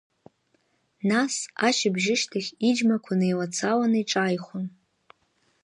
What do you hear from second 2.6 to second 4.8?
иџьмақәа неила-цаланы иҿааихон.